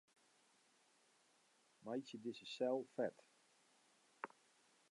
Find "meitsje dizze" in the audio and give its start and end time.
1.85-2.45